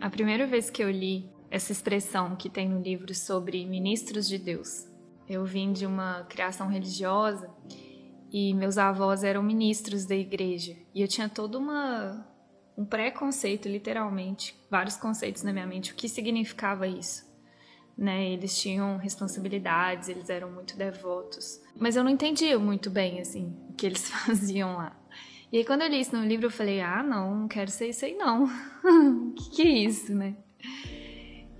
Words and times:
A 0.00 0.08
primeira 0.08 0.46
vez 0.46 0.70
que 0.70 0.82
eu 0.82 0.90
li 0.90 1.28
essa 1.50 1.72
expressão 1.72 2.36
que 2.36 2.48
tem 2.48 2.68
no 2.68 2.80
livro 2.80 3.12
sobre 3.14 3.66
ministros 3.66 4.28
de 4.28 4.38
Deus, 4.38 4.86
eu 5.28 5.44
vim 5.44 5.72
de 5.72 5.86
uma 5.86 6.22
criação 6.24 6.68
religiosa 6.68 7.50
e 8.30 8.54
meus 8.54 8.78
avós 8.78 9.24
eram 9.24 9.42
ministros 9.42 10.06
da 10.06 10.14
igreja 10.14 10.76
e 10.94 11.02
eu 11.02 11.08
tinha 11.08 11.28
todo 11.28 11.58
uma 11.58 12.24
um 12.76 12.84
preconceito, 12.84 13.68
literalmente, 13.68 14.56
vários 14.70 14.96
conceitos 14.96 15.42
na 15.42 15.52
minha 15.52 15.66
mente, 15.66 15.90
o 15.90 15.96
que 15.96 16.08
significava 16.08 16.86
isso. 16.86 17.26
Né? 17.96 18.30
Eles 18.30 18.56
tinham 18.56 18.96
responsabilidades, 18.98 20.08
eles 20.08 20.30
eram 20.30 20.52
muito 20.52 20.76
devotos, 20.76 21.60
mas 21.74 21.96
eu 21.96 22.04
não 22.04 22.10
entendia 22.10 22.56
muito 22.56 22.88
bem 22.88 23.20
assim 23.20 23.52
o 23.68 23.72
que 23.72 23.84
eles 23.84 24.06
faziam 24.24 24.76
lá. 24.76 24.97
E 25.50 25.58
aí 25.58 25.64
quando 25.64 25.82
eu 25.82 25.88
li 25.88 26.00
isso 26.00 26.16
no 26.16 26.24
livro, 26.24 26.46
eu 26.46 26.50
falei: 26.50 26.80
"Ah, 26.80 27.02
não, 27.02 27.34
não 27.40 27.48
quero 27.48 27.70
ser 27.70 27.88
isso 27.88 28.04
aí 28.04 28.14
não. 28.14 28.44
O 28.44 29.32
que, 29.34 29.50
que 29.50 29.62
é 29.62 29.68
isso, 29.68 30.14
né?" 30.14 30.36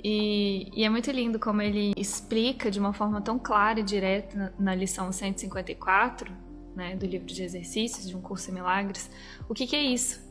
E, 0.03 0.71
e, 0.75 0.85
é 0.85 0.89
muito 0.89 1.11
lindo 1.11 1.39
como 1.39 1.61
ele 1.61 1.93
explica 1.97 2.71
de 2.71 2.79
uma 2.79 2.93
forma 2.93 3.21
tão 3.21 3.39
clara 3.39 3.81
e 3.81 3.83
direta 3.83 4.37
na, 4.37 4.53
na 4.59 4.75
lição 4.75 5.11
154, 5.11 6.33
né, 6.77 6.95
do 6.95 7.05
livro 7.05 7.27
de 7.27 7.43
exercícios 7.43 8.09
de 8.09 8.17
um 8.17 8.21
curso 8.21 8.51
em 8.51 8.55
milagres, 8.55 9.11
o 9.49 9.55
que, 9.55 9.67
que 9.67 9.75
é 9.75 9.83
isso? 9.83 10.25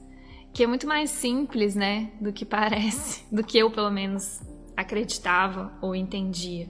Que 0.53 0.63
é 0.63 0.67
muito 0.67 0.87
mais 0.87 1.09
simples, 1.09 1.75
né, 1.75 2.11
do 2.21 2.31
que 2.31 2.45
parece, 2.45 3.25
do 3.33 3.43
que 3.43 3.57
eu 3.57 3.69
pelo 3.69 3.91
menos 3.91 4.41
acreditava 4.75 5.77
ou 5.81 5.93
entendia. 5.93 6.69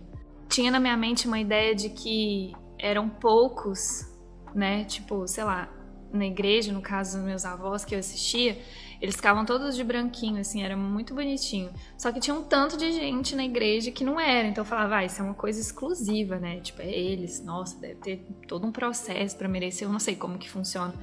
Tinha 0.49 0.71
na 0.71 0.79
minha 0.79 0.97
mente 0.97 1.27
uma 1.27 1.39
ideia 1.39 1.75
de 1.75 1.89
que 1.89 2.53
eram 2.79 3.07
poucos, 3.07 4.07
né, 4.55 4.85
tipo, 4.85 5.27
sei 5.27 5.43
lá, 5.43 5.69
na 6.17 6.25
igreja, 6.25 6.73
no 6.73 6.81
caso 6.81 7.17
dos 7.17 7.25
meus 7.25 7.45
avós 7.45 7.85
que 7.85 7.95
eu 7.95 7.99
assistia, 7.99 8.59
eles 8.99 9.15
ficavam 9.15 9.45
todos 9.45 9.75
de 9.75 9.83
branquinho, 9.83 10.39
assim, 10.39 10.63
era 10.63 10.75
muito 10.75 11.13
bonitinho. 11.13 11.69
Só 11.97 12.11
que 12.11 12.19
tinha 12.19 12.35
um 12.35 12.43
tanto 12.43 12.77
de 12.77 12.91
gente 12.91 13.35
na 13.35 13.45
igreja 13.45 13.91
que 13.91 14.03
não 14.03 14.19
era. 14.19 14.47
Então 14.47 14.63
eu 14.63 14.65
falava, 14.65 14.97
ah, 14.97 15.05
isso 15.05 15.21
é 15.21 15.23
uma 15.23 15.35
coisa 15.35 15.61
exclusiva, 15.61 16.37
né? 16.39 16.59
Tipo, 16.59 16.81
é 16.81 16.89
eles. 16.89 17.43
Nossa, 17.43 17.79
deve 17.79 17.95
ter 17.95 18.27
todo 18.47 18.65
um 18.65 18.71
processo 18.71 19.37
para 19.37 19.47
merecer. 19.47 19.87
Eu 19.87 19.91
não 19.91 19.99
sei 19.99 20.15
como 20.15 20.37
que 20.37 20.49
funciona 20.49 20.93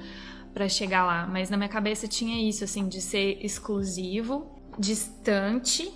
para 0.53 0.69
chegar 0.69 1.05
lá. 1.05 1.27
Mas 1.27 1.51
na 1.51 1.57
minha 1.57 1.69
cabeça 1.69 2.09
tinha 2.09 2.49
isso, 2.49 2.65
assim, 2.65 2.89
de 2.89 3.01
ser 3.01 3.39
exclusivo, 3.45 4.51
distante 4.77 5.93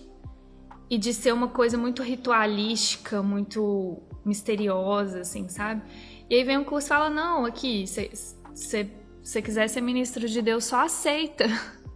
e 0.88 0.96
de 0.96 1.12
ser 1.12 1.32
uma 1.32 1.48
coisa 1.48 1.76
muito 1.76 2.02
ritualística, 2.02 3.22
muito 3.22 4.00
misteriosa, 4.24 5.20
assim, 5.20 5.48
sabe? 5.48 5.82
E 6.30 6.34
aí 6.34 6.44
vem 6.44 6.58
um 6.58 6.64
curso 6.64 6.86
e 6.86 6.90
fala, 6.90 7.10
não, 7.10 7.44
aqui, 7.44 7.84
se 9.28 9.32
você 9.32 9.42
quiser 9.42 9.68
ser 9.68 9.82
ministro 9.82 10.26
de 10.26 10.40
Deus, 10.40 10.64
só 10.64 10.86
aceita. 10.86 11.44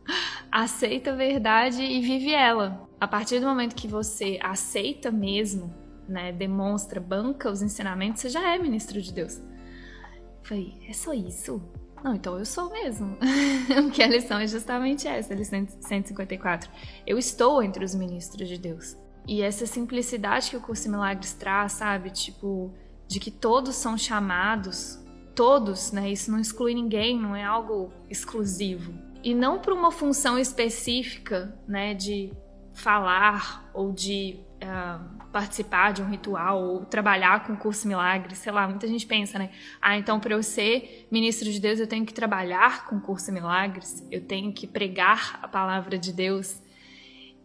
aceita 0.52 1.12
a 1.12 1.16
verdade 1.16 1.83
e 1.83 1.98
vive 2.02 2.30
ela. 2.30 2.86
A 3.00 3.08
partir 3.08 3.41
do 3.41 3.47
momento 3.47 3.75
que 3.75 3.88
você 3.88 4.38
aceita 4.42 5.11
mesmo, 5.11 5.75
né, 6.06 6.30
demonstra, 6.30 7.00
banca 7.00 7.50
os 7.50 7.62
ensinamentos, 7.62 8.20
você 8.20 8.28
já 8.28 8.55
é 8.55 8.58
ministro 8.58 9.00
de 9.00 9.10
Deus. 9.14 9.38
Eu 9.38 10.44
falei, 10.44 10.75
é 10.86 10.92
só 10.92 11.14
isso? 11.14 11.62
Não, 12.05 12.14
então 12.14 12.38
eu 12.38 12.44
sou 12.44 12.70
mesmo. 12.70 13.16
Porque 13.83 14.03
a 14.03 14.08
lição 14.08 14.38
é 14.38 14.47
justamente 14.47 15.08
essa, 15.08 15.33
a 15.33 15.36
lição 15.36 15.66
154. 15.66 16.70
Eu 17.06 17.16
estou 17.16 17.62
entre 17.62 17.83
os 17.83 17.94
ministros 17.94 18.47
de 18.47 18.58
Deus. 18.58 18.94
E 19.27 19.41
essa 19.41 19.64
simplicidade 19.64 20.50
que 20.50 20.56
o 20.58 20.60
curso 20.60 20.91
milagres 20.91 21.33
traz, 21.33 21.72
sabe? 21.72 22.10
Tipo, 22.10 22.75
de 23.08 23.19
que 23.19 23.30
todos 23.30 23.75
são 23.75 23.97
chamados, 23.97 25.02
todos, 25.34 25.92
né? 25.92 26.11
Isso 26.11 26.30
não 26.30 26.38
exclui 26.38 26.75
ninguém, 26.75 27.19
não 27.19 27.34
é 27.34 27.44
algo 27.44 27.92
exclusivo 28.08 28.92
e 29.25 29.34
não 29.34 29.58
para 29.58 29.72
uma 29.72 29.91
função 29.91 30.38
específica, 30.38 31.56
né, 31.66 31.94
de 31.94 32.33
falar 32.75 33.70
ou 33.72 33.92
de 33.92 34.41
uh, 34.56 35.28
participar 35.30 35.92
de 35.92 36.03
um 36.03 36.08
ritual 36.08 36.62
ou 36.62 36.84
trabalhar 36.84 37.47
com 37.47 37.53
o 37.53 37.56
curso 37.56 37.86
milagre, 37.86 38.34
sei 38.34 38.50
lá, 38.50 38.66
muita 38.66 38.86
gente 38.86 39.06
pensa, 39.06 39.38
né? 39.38 39.50
Ah, 39.80 39.97
então 39.97 40.19
para 40.19 40.34
eu 40.34 40.43
ser 40.43 41.06
ministro 41.10 41.50
de 41.50 41.60
Deus 41.60 41.78
eu 41.78 41.87
tenho 41.87 42.04
que 42.04 42.14
trabalhar 42.14 42.87
com 42.87 42.97
o 42.97 43.00
curso 43.00 43.31
milagres, 43.31 44.06
eu 44.10 44.22
tenho 44.22 44.53
que 44.53 44.66
pregar 44.66 45.38
a 45.43 45.49
palavra 45.49 45.99
de 45.99 46.12
Deus 46.12 46.60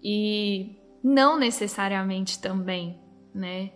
e 0.02 0.78
não 1.04 1.38
necessariamente 1.38 2.40
também, 2.40 3.00
né? 3.34 3.72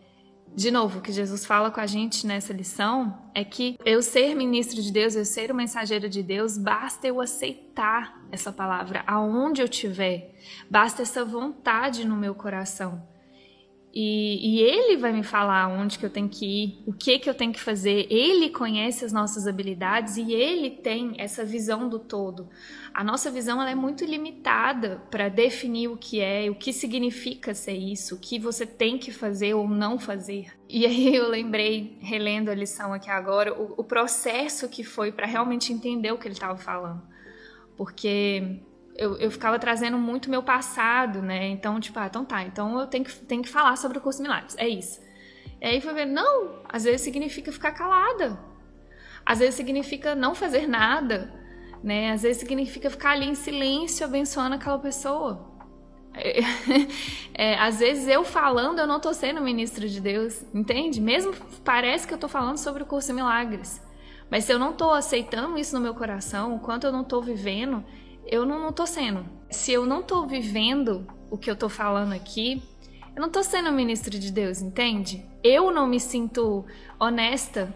De 0.53 0.69
novo, 0.69 0.99
o 0.99 1.01
que 1.01 1.11
Jesus 1.11 1.45
fala 1.45 1.71
com 1.71 1.79
a 1.79 1.87
gente 1.87 2.27
nessa 2.27 2.51
lição 2.51 3.17
é 3.33 3.43
que 3.43 3.77
eu 3.85 4.01
ser 4.01 4.35
ministro 4.35 4.81
de 4.81 4.91
Deus, 4.91 5.15
eu 5.15 5.23
ser 5.23 5.51
o 5.51 5.55
mensageiro 5.55 6.09
de 6.09 6.21
Deus, 6.21 6.57
basta 6.57 7.07
eu 7.07 7.21
aceitar 7.21 8.21
essa 8.31 8.51
palavra 8.51 9.03
aonde 9.07 9.61
eu 9.61 9.65
estiver, 9.65 10.35
basta 10.69 11.01
essa 11.01 11.23
vontade 11.23 12.05
no 12.05 12.17
meu 12.17 12.35
coração. 12.35 13.10
E, 13.93 14.55
e, 14.55 14.61
ele 14.61 14.95
vai 14.95 15.11
me 15.11 15.21
falar 15.21 15.67
onde 15.67 15.99
que 15.99 16.05
eu 16.05 16.09
tenho 16.09 16.29
que 16.29 16.45
ir, 16.45 16.83
o 16.85 16.93
que 16.93 17.19
que 17.19 17.29
eu 17.29 17.33
tenho 17.33 17.51
que 17.51 17.59
fazer. 17.59 18.07
Ele 18.09 18.49
conhece 18.49 19.03
as 19.03 19.11
nossas 19.11 19.47
habilidades 19.47 20.15
e 20.15 20.31
ele 20.31 20.69
tem 20.69 21.13
essa 21.17 21.43
visão 21.43 21.89
do 21.89 21.99
todo. 21.99 22.47
A 22.93 23.03
nossa 23.03 23.29
visão 23.29 23.61
ela 23.61 23.69
é 23.69 23.75
muito 23.75 24.05
limitada 24.05 25.01
para 25.11 25.27
definir 25.27 25.89
o 25.89 25.97
que 25.97 26.21
é, 26.21 26.49
o 26.49 26.55
que 26.55 26.71
significa 26.71 27.53
ser 27.53 27.75
isso, 27.75 28.15
o 28.15 28.19
que 28.19 28.39
você 28.39 28.65
tem 28.65 28.97
que 28.97 29.11
fazer 29.11 29.55
ou 29.55 29.67
não 29.67 29.99
fazer. 29.99 30.53
E 30.69 30.85
aí 30.85 31.11
eu 31.15 31.27
lembrei, 31.27 31.97
relendo 31.99 32.49
a 32.49 32.55
lição 32.55 32.93
aqui 32.93 33.09
agora, 33.09 33.53
o, 33.53 33.73
o 33.75 33.83
processo 33.83 34.69
que 34.69 34.85
foi 34.85 35.11
para 35.11 35.27
realmente 35.27 35.73
entender 35.73 36.13
o 36.13 36.17
que 36.17 36.27
ele 36.27 36.35
estava 36.35 36.57
falando. 36.57 37.01
Porque 37.75 38.61
eu, 39.01 39.17
eu 39.17 39.31
ficava 39.31 39.57
trazendo 39.57 39.97
muito 39.97 40.29
meu 40.29 40.43
passado, 40.43 41.23
né? 41.23 41.47
Então, 41.47 41.79
tipo, 41.79 41.97
ah, 41.97 42.05
então 42.05 42.23
tá, 42.23 42.43
então 42.43 42.79
eu 42.79 42.85
tenho 42.85 43.03
que, 43.03 43.15
tenho 43.25 43.41
que 43.41 43.49
falar 43.49 43.75
sobre 43.75 43.97
o 43.97 44.01
curso 44.01 44.21
Milagres, 44.21 44.55
é 44.57 44.67
isso. 44.67 45.01
E 45.59 45.65
aí 45.65 45.81
foi 45.81 45.93
ver, 45.93 46.05
não, 46.05 46.61
às 46.69 46.83
vezes 46.83 47.01
significa 47.01 47.51
ficar 47.51 47.71
calada. 47.71 48.39
Às 49.25 49.39
vezes 49.39 49.55
significa 49.55 50.13
não 50.13 50.35
fazer 50.35 50.67
nada, 50.67 51.33
né? 51.83 52.11
Às 52.11 52.21
vezes 52.21 52.37
significa 52.37 52.91
ficar 52.91 53.11
ali 53.11 53.25
em 53.27 53.35
silêncio 53.35 54.05
abençoando 54.05 54.55
aquela 54.55 54.79
pessoa. 54.79 55.49
É, 57.33 57.57
às 57.57 57.79
vezes 57.79 58.07
eu 58.07 58.23
falando, 58.23 58.79
eu 58.79 58.85
não 58.85 58.99
tô 58.99 59.13
sendo 59.13 59.41
ministro 59.41 59.87
de 59.87 59.99
Deus, 59.99 60.43
entende? 60.53 61.01
Mesmo 61.01 61.33
parece 61.63 62.05
que 62.05 62.13
eu 62.13 62.17
tô 62.17 62.27
falando 62.27 62.57
sobre 62.57 62.83
o 62.83 62.85
curso 62.85 63.13
Milagres. 63.13 63.81
Mas 64.29 64.43
se 64.43 64.53
eu 64.53 64.59
não 64.59 64.73
tô 64.73 64.91
aceitando 64.91 65.57
isso 65.57 65.73
no 65.73 65.81
meu 65.81 65.95
coração, 65.95 66.53
o 66.53 66.59
quanto 66.59 66.85
eu 66.85 66.91
não 66.91 67.03
tô 67.03 67.19
vivendo, 67.21 67.83
eu 68.25 68.45
não, 68.45 68.59
não 68.59 68.71
tô 68.71 68.85
sendo. 68.85 69.25
Se 69.49 69.71
eu 69.71 69.85
não 69.85 70.01
tô 70.01 70.25
vivendo 70.25 71.07
o 71.29 71.37
que 71.37 71.49
eu 71.49 71.55
tô 71.55 71.69
falando 71.69 72.13
aqui, 72.13 72.61
eu 73.15 73.21
não 73.21 73.29
tô 73.29 73.43
sendo 73.43 73.71
ministro 73.71 74.17
de 74.17 74.31
Deus, 74.31 74.61
entende? 74.61 75.25
Eu 75.43 75.71
não 75.71 75.87
me 75.87 75.99
sinto 75.99 76.65
honesta. 76.99 77.73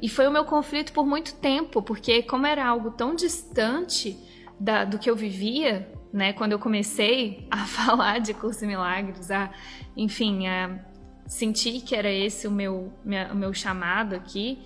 E 0.00 0.08
foi 0.08 0.26
o 0.26 0.30
meu 0.30 0.44
conflito 0.44 0.92
por 0.92 1.06
muito 1.06 1.34
tempo, 1.34 1.82
porque 1.82 2.22
como 2.22 2.46
era 2.46 2.66
algo 2.66 2.90
tão 2.90 3.14
distante 3.14 4.18
da, 4.58 4.84
do 4.84 4.98
que 4.98 5.08
eu 5.08 5.14
vivia, 5.14 5.90
né, 6.12 6.32
quando 6.32 6.52
eu 6.52 6.58
comecei 6.58 7.46
a 7.50 7.66
falar 7.66 8.18
de 8.18 8.34
curso 8.34 8.66
milagres, 8.66 9.30
a, 9.30 9.50
enfim, 9.96 10.46
a 10.46 10.78
sentir 11.26 11.82
que 11.82 11.94
era 11.94 12.10
esse 12.10 12.46
o 12.46 12.50
meu, 12.50 12.92
minha, 13.04 13.32
o 13.32 13.36
meu 13.36 13.52
chamado 13.52 14.14
aqui, 14.14 14.58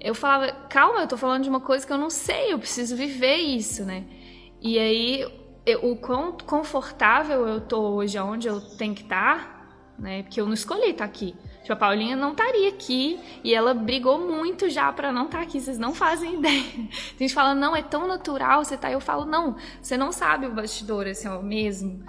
eu 0.00 0.14
falava, 0.14 0.52
calma, 0.68 1.00
eu 1.00 1.08
tô 1.08 1.16
falando 1.16 1.42
de 1.42 1.48
uma 1.48 1.60
coisa 1.60 1.84
que 1.84 1.92
eu 1.92 1.98
não 1.98 2.10
sei, 2.10 2.52
eu 2.52 2.58
preciso 2.58 2.94
viver 2.94 3.36
isso, 3.36 3.84
né? 3.84 4.04
E 4.60 4.78
aí, 4.78 5.26
eu, 5.64 5.90
o 5.90 5.96
quão 5.96 6.32
confortável 6.32 7.46
eu 7.46 7.60
tô 7.60 7.80
hoje 7.80 8.16
aonde 8.18 8.48
eu 8.48 8.60
tenho 8.60 8.94
que 8.94 9.02
estar, 9.02 9.38
tá, 9.38 9.68
né? 9.98 10.22
Porque 10.22 10.40
eu 10.40 10.46
não 10.46 10.54
escolhi 10.54 10.90
estar 10.90 10.98
tá 10.98 11.04
aqui. 11.04 11.34
Tipo, 11.60 11.72
a 11.72 11.76
Paulinha 11.76 12.16
não 12.16 12.32
estaria 12.32 12.68
aqui 12.70 13.20
e 13.44 13.54
ela 13.54 13.74
brigou 13.74 14.18
muito 14.18 14.70
já 14.70 14.90
para 14.92 15.12
não 15.12 15.26
estar 15.26 15.38
tá 15.38 15.44
aqui. 15.44 15.60
Vocês 15.60 15.78
não 15.78 15.94
fazem 15.94 16.34
ideia. 16.40 16.64
A 17.14 17.18
gente 17.18 17.34
fala, 17.34 17.54
não, 17.54 17.76
é 17.76 17.82
tão 17.82 18.06
natural 18.06 18.64
você 18.64 18.76
tá. 18.76 18.90
Eu 18.90 19.00
falo, 19.00 19.26
não, 19.26 19.56
você 19.80 19.96
não 19.96 20.10
sabe 20.10 20.46
o 20.46 20.54
bastidor, 20.54 21.06
assim, 21.06 21.28
ó, 21.28 21.42
mesmo. 21.42 22.02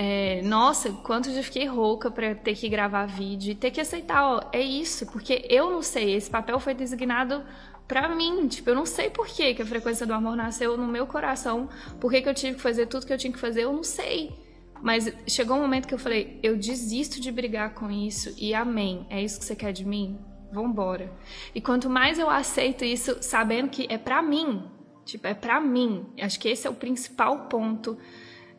É, 0.00 0.40
nossa, 0.42 0.92
quanto 0.92 1.28
eu 1.28 1.42
fiquei 1.42 1.66
rouca 1.66 2.08
para 2.08 2.32
ter 2.32 2.54
que 2.54 2.68
gravar 2.68 3.04
vídeo 3.06 3.50
e 3.50 3.54
ter 3.56 3.72
que 3.72 3.80
aceitar, 3.80 4.24
ó, 4.24 4.40
é 4.52 4.60
isso, 4.60 5.04
porque 5.06 5.44
eu 5.50 5.72
não 5.72 5.82
sei, 5.82 6.14
esse 6.14 6.30
papel 6.30 6.60
foi 6.60 6.72
designado 6.72 7.42
para 7.88 8.08
mim, 8.08 8.46
tipo, 8.46 8.70
eu 8.70 8.76
não 8.76 8.86
sei 8.86 9.10
por 9.10 9.26
que, 9.26 9.54
que 9.54 9.60
a 9.60 9.66
frequência 9.66 10.06
do 10.06 10.14
amor 10.14 10.36
nasceu 10.36 10.76
no 10.76 10.86
meu 10.86 11.04
coração, 11.04 11.68
por 11.98 12.12
que, 12.12 12.22
que 12.22 12.28
eu 12.28 12.34
tive 12.34 12.54
que 12.54 12.62
fazer 12.62 12.86
tudo 12.86 13.06
que 13.06 13.12
eu 13.12 13.18
tinha 13.18 13.32
que 13.32 13.40
fazer, 13.40 13.64
eu 13.64 13.72
não 13.72 13.82
sei. 13.82 14.32
Mas 14.80 15.12
chegou 15.26 15.56
um 15.56 15.62
momento 15.62 15.88
que 15.88 15.94
eu 15.94 15.98
falei, 15.98 16.38
eu 16.44 16.56
desisto 16.56 17.20
de 17.20 17.32
brigar 17.32 17.74
com 17.74 17.90
isso 17.90 18.32
e 18.38 18.54
amém. 18.54 19.04
É 19.10 19.20
isso 19.20 19.40
que 19.40 19.44
você 19.44 19.56
quer 19.56 19.72
de 19.72 19.84
mim? 19.84 20.16
Vambora. 20.52 21.12
E 21.52 21.60
quanto 21.60 21.90
mais 21.90 22.20
eu 22.20 22.30
aceito 22.30 22.84
isso, 22.84 23.16
sabendo 23.20 23.68
que 23.68 23.88
é 23.90 23.98
para 23.98 24.22
mim, 24.22 24.62
tipo, 25.04 25.26
é 25.26 25.34
para 25.34 25.60
mim. 25.60 26.06
Acho 26.22 26.38
que 26.38 26.48
esse 26.48 26.68
é 26.68 26.70
o 26.70 26.74
principal 26.74 27.48
ponto 27.48 27.98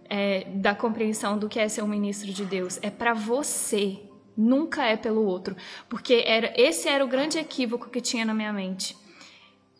é, 0.09 0.45
da 0.55 0.73
compreensão 0.73 1.37
do 1.37 1.47
que 1.47 1.59
é 1.59 1.69
ser 1.69 1.83
um 1.83 1.87
ministro 1.87 2.31
de 2.31 2.45
Deus. 2.45 2.79
É 2.81 2.89
para 2.89 3.13
você, 3.13 3.99
nunca 4.35 4.85
é 4.85 4.97
pelo 4.97 5.23
outro, 5.23 5.55
porque 5.87 6.23
era 6.25 6.53
esse 6.57 6.87
era 6.89 7.03
o 7.05 7.07
grande 7.07 7.37
equívoco 7.37 7.89
que 7.89 8.01
tinha 8.01 8.25
na 8.25 8.33
minha 8.33 8.51
mente 8.51 8.95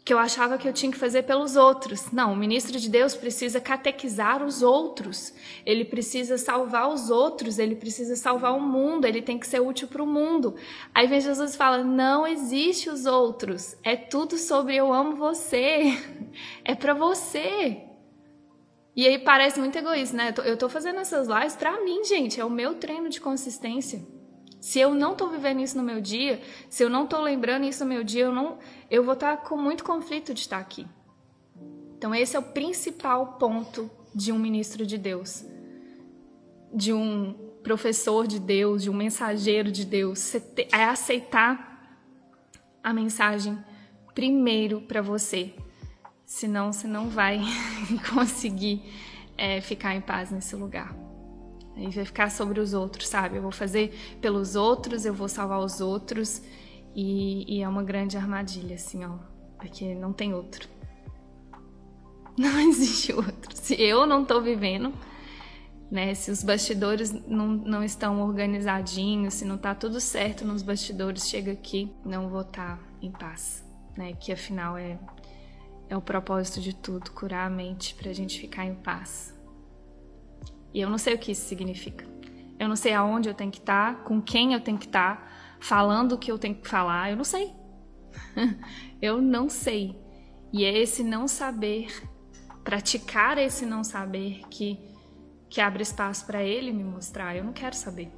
que 0.09 0.13
eu 0.13 0.17
achava 0.17 0.57
que 0.57 0.67
eu 0.67 0.73
tinha 0.73 0.91
que 0.91 0.97
fazer 0.97 1.21
pelos 1.21 1.55
outros. 1.55 2.11
Não, 2.11 2.33
o 2.33 2.35
ministro 2.35 2.79
de 2.79 2.89
Deus 2.89 3.13
precisa 3.13 3.61
catequizar 3.61 4.43
os 4.43 4.63
outros, 4.63 5.31
ele 5.63 5.85
precisa 5.85 6.35
salvar 6.35 6.89
os 6.89 7.11
outros, 7.11 7.59
ele 7.59 7.75
precisa 7.75 8.15
salvar 8.15 8.57
o 8.57 8.59
mundo, 8.59 9.05
ele 9.05 9.21
tem 9.21 9.37
que 9.37 9.45
ser 9.45 9.61
útil 9.61 9.87
para 9.87 10.01
o 10.01 10.07
mundo. 10.07 10.55
Aí 10.95 11.05
vem 11.05 11.21
Jesus 11.21 11.53
e 11.53 11.57
fala: 11.57 11.83
não 11.83 12.25
existe 12.25 12.89
os 12.89 13.05
outros, 13.05 13.77
é 13.83 13.95
tudo 13.95 14.35
sobre 14.39 14.75
eu 14.75 14.91
amo 14.91 15.15
você, 15.15 15.95
é 16.65 16.73
para 16.73 16.95
você. 16.95 17.88
E 18.95 19.07
aí 19.07 19.18
parece 19.18 19.59
muito 19.59 19.77
egoísta, 19.77 20.18
né? 20.18 20.33
Eu 20.45 20.57
tô 20.57 20.68
fazendo 20.68 21.00
essas 21.00 21.27
lives 21.27 21.56
para 21.56 21.83
mim, 21.83 22.03
gente, 22.03 22.39
é 22.39 22.45
o 22.45 22.50
meu 22.50 22.75
treino 22.75 23.09
de 23.09 23.21
consistência. 23.21 24.06
Se 24.59 24.80
eu 24.80 24.94
não 24.94 25.13
estou 25.13 25.30
vivendo 25.30 25.62
isso 25.62 25.77
no 25.77 25.83
meu 25.83 26.01
dia, 26.01 26.41
se 26.69 26.83
eu 26.83 26.89
não 26.89 27.06
estou 27.06 27.21
lembrando 27.21 27.65
isso 27.65 27.83
no 27.83 27.89
meu 27.89 28.03
dia, 28.03 28.25
eu 28.25 28.33
não, 28.33 28.57
eu 28.91 29.03
vou 29.03 29.13
estar 29.13 29.38
tá 29.38 29.44
com 29.44 29.56
muito 29.56 29.83
conflito 29.83 30.33
de 30.33 30.41
estar 30.41 30.57
aqui. 30.57 30.86
Então 31.97 32.13
esse 32.13 32.36
é 32.36 32.39
o 32.39 32.44
principal 32.44 33.38
ponto 33.39 33.89
de 34.13 34.31
um 34.31 34.39
ministro 34.39 34.86
de 34.86 34.97
Deus, 34.97 35.45
de 36.74 36.91
um 36.91 37.33
professor 37.63 38.27
de 38.27 38.39
Deus, 38.39 38.83
de 38.83 38.89
um 38.89 38.94
mensageiro 38.94 39.71
de 39.71 39.86
Deus, 39.86 40.33
é 40.71 40.83
aceitar 40.83 41.97
a 42.83 42.94
mensagem 42.94 43.57
primeiro 44.13 44.81
para 44.81 45.01
você. 45.01 45.53
Senão 46.29 46.71
você 46.71 46.87
não 46.87 47.09
vai 47.09 47.41
conseguir 48.13 48.83
é, 49.35 49.59
ficar 49.61 49.95
em 49.95 49.99
paz 49.99 50.29
nesse 50.29 50.55
lugar. 50.55 50.95
Aí 51.75 51.89
vai 51.89 52.05
ficar 52.05 52.29
sobre 52.29 52.59
os 52.59 52.71
outros, 52.71 53.07
sabe? 53.07 53.37
Eu 53.37 53.41
vou 53.41 53.51
fazer 53.51 53.97
pelos 54.21 54.55
outros, 54.55 55.05
eu 55.05 55.13
vou 55.13 55.27
salvar 55.27 55.59
os 55.59 55.81
outros. 55.81 56.39
E, 56.95 57.57
e, 57.57 57.63
é 57.63 57.67
uma 57.67 57.81
grande 57.81 58.15
armadilha, 58.15 58.75
assim, 58.75 59.03
ó. 59.03 59.17
Porque 59.57 59.95
não 59.95 60.13
tem 60.13 60.31
outro. 60.31 60.69
Não 62.37 62.59
existe 62.59 63.11
outro. 63.11 63.55
Se 63.55 63.73
eu 63.81 64.05
não 64.05 64.23
tô 64.23 64.39
vivendo, 64.39 64.93
né? 65.91 66.13
Se 66.13 66.29
os 66.29 66.43
bastidores 66.43 67.11
não, 67.27 67.47
não 67.47 67.83
estão 67.83 68.21
organizadinhos, 68.21 69.33
se 69.33 69.45
não 69.45 69.57
tá 69.57 69.75
tudo 69.75 69.99
certo 69.99 70.45
nos 70.45 70.61
bastidores, 70.61 71.27
chega 71.27 71.51
aqui, 71.51 71.91
não 72.05 72.29
vou 72.29 72.41
estar 72.41 72.77
tá 72.77 72.83
em 73.01 73.11
paz, 73.11 73.65
né? 73.97 74.13
Que 74.13 74.31
afinal 74.31 74.77
é, 74.77 74.97
é 75.89 75.97
o 75.97 76.01
propósito 76.01 76.62
de 76.62 76.74
tudo, 76.74 77.12
curar 77.12 77.47
a 77.47 77.50
mente 77.50 77.95
pra 77.95 78.13
gente 78.13 78.39
ficar 78.39 78.65
em 78.65 78.75
paz. 78.75 79.36
E 80.74 80.80
eu 80.80 80.89
não 80.89 80.97
sei 80.97 81.15
o 81.15 81.18
que 81.18 81.31
isso 81.31 81.47
significa. 81.47 82.06
Eu 82.59 82.69
não 82.69 82.75
sei 82.75 82.94
aonde 82.94 83.27
eu 83.27 83.33
tenho 83.33 83.51
que 83.51 83.59
estar, 83.59 83.95
tá, 83.95 84.03
com 84.03 84.21
quem 84.21 84.53
eu 84.53 84.62
tenho 84.62 84.77
que 84.77 84.86
estar, 84.86 85.18
tá, 85.18 85.27
falando 85.59 86.13
o 86.13 86.18
que 86.18 86.31
eu 86.31 86.38
tenho 86.38 86.56
que 86.56 86.68
falar. 86.68 87.09
Eu 87.09 87.18
não 87.18 87.24
sei. 87.24 87.53
eu 89.01 89.21
não 89.21 89.50
sei. 89.50 90.00
E 90.53 90.63
é 90.63 90.77
esse 90.77 91.03
não 91.03 91.27
saber, 91.27 92.07
praticar 92.63 93.38
esse 93.38 93.65
não 93.65 93.83
saber 93.83 94.41
que 94.50 94.80
que 95.50 95.59
abre 95.59 95.81
espaço 95.81 96.25
para 96.25 96.44
ele 96.44 96.71
me 96.71 96.83
mostrar. 96.83 97.36
Eu 97.36 97.44
não 97.44 97.51
quero 97.51 97.75
saber. 97.75 98.12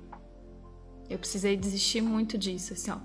Eu 1.09 1.17
precisei 1.17 1.55
desistir 1.55 2.01
muito 2.01 2.37
disso, 2.37 2.73
assim, 2.73 2.91
ó. 2.91 2.97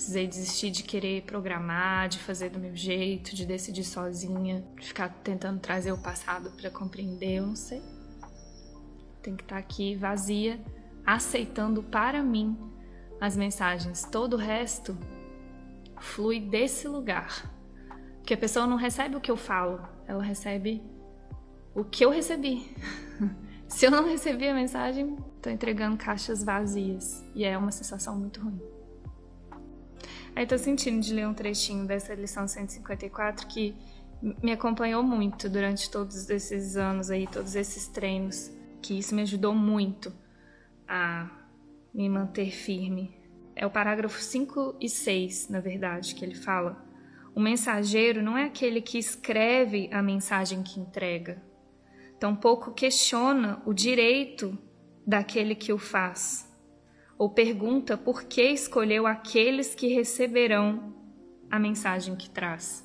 Precisei 0.00 0.26
desistir 0.26 0.70
de 0.70 0.82
querer 0.82 1.22
programar, 1.22 2.08
de 2.08 2.18
fazer 2.18 2.48
do 2.48 2.58
meu 2.58 2.74
jeito, 2.74 3.34
de 3.34 3.44
decidir 3.44 3.84
sozinha, 3.84 4.64
de 4.78 4.86
ficar 4.86 5.10
tentando 5.22 5.60
trazer 5.60 5.92
o 5.92 5.98
passado 5.98 6.50
para 6.52 6.70
compreender, 6.70 7.36
eu 7.36 7.46
não 7.46 7.56
sei 7.56 7.82
tem 9.22 9.36
que 9.36 9.42
estar 9.42 9.56
tá 9.56 9.60
aqui 9.60 9.94
vazia, 9.94 10.60
aceitando 11.04 11.82
para 11.82 12.22
mim 12.22 12.58
as 13.20 13.36
mensagens. 13.36 14.04
Todo 14.04 14.34
o 14.34 14.38
resto 14.38 14.96
flui 16.00 16.40
desse 16.40 16.88
lugar. 16.88 17.50
Porque 18.16 18.34
a 18.34 18.38
pessoa 18.38 18.66
não 18.66 18.76
recebe 18.76 19.16
o 19.16 19.20
que 19.20 19.30
eu 19.30 19.36
falo, 19.36 19.80
ela 20.06 20.22
recebe 20.22 20.82
o 21.74 21.84
que 21.84 22.04
eu 22.04 22.10
recebi. 22.10 22.74
Se 23.68 23.86
eu 23.86 23.90
não 23.90 24.04
recebi 24.04 24.48
a 24.48 24.54
mensagem, 24.54 25.16
estou 25.36 25.52
entregando 25.52 25.96
caixas 25.96 26.42
vazias. 26.42 27.24
E 27.34 27.44
é 27.44 27.56
uma 27.56 27.70
sensação 27.70 28.18
muito 28.18 28.40
ruim. 28.40 28.79
Aí 30.34 30.46
tô 30.46 30.56
sentindo 30.56 31.00
de 31.00 31.12
ler 31.12 31.26
um 31.26 31.34
trechinho 31.34 31.86
dessa 31.86 32.14
lição 32.14 32.46
154 32.46 33.46
que 33.46 33.74
me 34.42 34.52
acompanhou 34.52 35.02
muito 35.02 35.48
durante 35.48 35.90
todos 35.90 36.28
esses 36.30 36.76
anos 36.76 37.10
aí, 37.10 37.26
todos 37.26 37.54
esses 37.54 37.88
treinos 37.88 38.50
que 38.82 38.98
isso 38.98 39.14
me 39.14 39.22
ajudou 39.22 39.54
muito 39.54 40.12
a 40.88 41.28
me 41.92 42.08
manter 42.08 42.50
firme. 42.50 43.14
É 43.54 43.66
o 43.66 43.70
parágrafo 43.70 44.20
5 44.20 44.76
e 44.80 44.88
6, 44.88 45.48
na 45.48 45.60
verdade, 45.60 46.14
que 46.14 46.24
ele 46.24 46.34
fala. 46.34 46.82
O 47.34 47.40
mensageiro 47.40 48.22
não 48.22 48.36
é 48.36 48.44
aquele 48.44 48.80
que 48.80 48.98
escreve 48.98 49.88
a 49.92 50.02
mensagem 50.02 50.62
que 50.62 50.80
entrega, 50.80 51.42
tampouco 52.18 52.72
questiona 52.72 53.62
o 53.64 53.72
direito 53.72 54.58
daquele 55.06 55.54
que 55.54 55.72
o 55.72 55.78
faz, 55.78 56.49
ou 57.20 57.28
pergunta 57.28 57.98
por 57.98 58.24
que 58.24 58.40
escolheu 58.40 59.06
aqueles 59.06 59.74
que 59.74 59.88
receberão 59.88 60.94
a 61.50 61.58
mensagem 61.58 62.16
que 62.16 62.30
traz. 62.30 62.82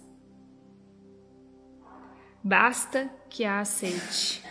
Basta 2.43 3.09
que 3.29 3.45
a 3.45 3.61
aceite 3.61 4.43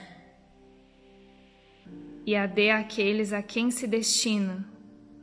e 2.25 2.35
a 2.35 2.47
dê 2.47 2.71
àqueles 2.71 3.35
a 3.35 3.43
quem 3.43 3.71
se 3.71 3.87
destina, 3.87 4.67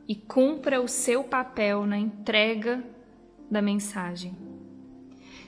e 0.06 0.14
cumpra 0.14 0.80
o 0.80 0.86
seu 0.86 1.24
papel 1.24 1.84
na 1.84 1.98
entrega 1.98 2.84
da 3.50 3.60
mensagem. 3.60 4.36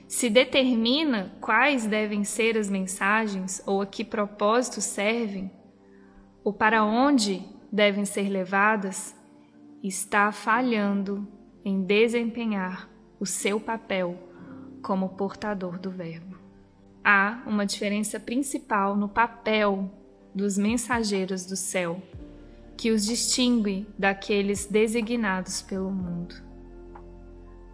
Se 0.09 0.29
determina 0.29 1.33
quais 1.39 1.87
devem 1.87 2.25
ser 2.25 2.57
as 2.57 2.69
mensagens 2.69 3.63
ou 3.65 3.81
a 3.81 3.85
que 3.85 4.03
propósito 4.03 4.81
servem, 4.81 5.49
ou 6.43 6.51
para 6.51 6.83
onde 6.83 7.55
devem 7.75 8.05
ser 8.05 8.29
levadas, 8.29 9.13
está 9.83 10.31
falhando 10.31 11.27
em 11.63 11.83
desempenhar 11.83 12.89
o 13.19 13.25
seu 13.25 13.59
papel 13.59 14.17
como 14.81 15.09
portador 15.09 15.77
do 15.77 15.91
Verbo. 15.91 16.37
Há 17.03 17.43
uma 17.45 17.65
diferença 17.65 18.17
principal 18.17 18.95
no 18.95 19.09
papel 19.09 19.91
dos 20.33 20.57
mensageiros 20.57 21.45
do 21.45 21.57
céu, 21.57 22.01
que 22.77 22.91
os 22.91 23.05
distingue 23.05 23.85
daqueles 23.99 24.65
designados 24.65 25.61
pelo 25.61 25.91
mundo. 25.91 26.35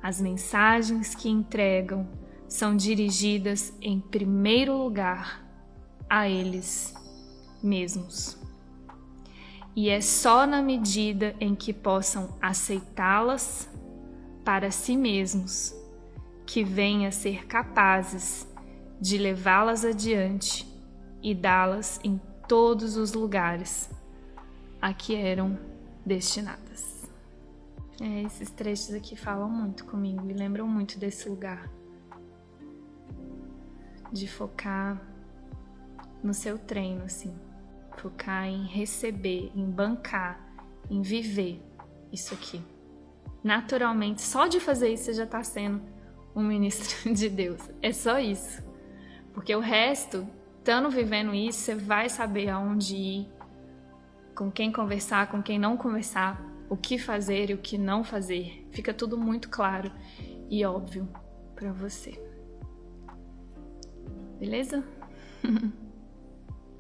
As 0.02 0.20
mensagens 0.20 1.14
que 1.14 1.30
entregam 1.30 2.10
são 2.48 2.76
dirigidas 2.76 3.72
em 3.80 4.00
primeiro 4.00 4.76
lugar 4.76 5.46
a 6.10 6.28
eles 6.28 6.92
mesmos. 7.62 8.41
E 9.76 9.90
é 9.90 10.02
só 10.02 10.46
na 10.46 10.62
medida 10.62 11.36
em 11.40 11.56
que 11.56 11.72
possam 11.72 12.38
aceitá-las 12.42 13.70
para 14.44 14.70
si 14.72 14.98
mesmos 14.98 15.74
que 16.46 16.64
venham 16.64 17.08
a 17.08 17.12
ser 17.12 17.46
capazes 17.48 18.48
de 19.00 19.18
levá-las 19.18 19.86
adiante 19.86 20.68
e 21.24 21.34
dá-las 21.34 22.00
em 22.04 22.20
todos 22.48 22.98
os 22.98 23.14
lugares 23.14 23.90
a 24.82 24.94
que 24.94 25.16
eram 25.16 25.58
destinadas. 26.06 27.10
É, 28.02 28.24
esses 28.24 28.50
trechos 28.50 28.94
aqui 28.94 29.16
falam 29.16 29.48
muito 29.48 29.86
comigo, 29.86 30.22
me 30.22 30.34
lembram 30.34 30.68
muito 30.68 31.00
desse 31.00 31.30
lugar. 31.30 31.70
De 34.12 34.28
focar 34.28 35.02
no 36.22 36.34
seu 36.34 36.58
treino, 36.58 37.04
assim. 37.04 37.34
Focar 37.98 38.46
em 38.46 38.66
receber, 38.66 39.52
em 39.56 39.70
bancar, 39.70 40.40
em 40.90 41.02
viver 41.02 41.62
isso 42.12 42.34
aqui. 42.34 42.62
Naturalmente, 43.44 44.22
só 44.22 44.48
de 44.48 44.60
fazer 44.60 44.94
isso 44.94 45.06
você 45.06 45.14
já 45.14 45.24
está 45.24 45.44
sendo 45.44 45.82
um 46.36 46.44
ministro 46.44 47.12
de 47.14 47.30
Deus. 47.30 47.62
É 47.82 47.92
só 47.92 48.20
isso. 48.20 48.64
Porque 49.34 49.56
o 49.56 49.60
resto 49.60 50.28
estando 50.60 50.90
vivendo 50.92 51.34
isso, 51.34 51.60
você 51.60 51.76
vai 51.76 52.08
saber 52.08 52.50
aonde 52.50 52.96
ir, 52.96 53.30
com 54.36 54.52
quem 54.52 54.72
conversar, 54.72 55.28
com 55.32 55.42
quem 55.42 55.58
não 55.58 55.76
conversar, 55.76 56.40
o 56.70 56.78
que 56.78 56.98
fazer 57.00 57.50
e 57.50 57.54
o 57.56 57.58
que 57.58 57.78
não 57.78 58.04
fazer. 58.04 58.68
Fica 58.72 58.94
tudo 58.94 59.18
muito 59.18 59.50
claro 59.50 59.92
e 60.50 60.64
óbvio 60.64 61.10
para 61.56 61.72
você. 61.72 62.22
Beleza? 64.40 64.84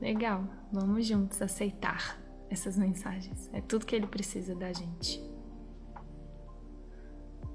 Legal. 0.01 0.43
Vamos 0.73 1.05
juntos 1.05 1.41
aceitar 1.41 2.19
essas 2.49 2.75
mensagens. 2.77 3.49
É 3.53 3.61
tudo 3.61 3.85
que 3.85 3.95
ele 3.95 4.07
precisa 4.07 4.55
da 4.55 4.73
gente. 4.73 5.21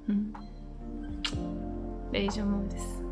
Hum. 0.08 0.32
Beijo, 2.12 2.40
amores. 2.40 3.05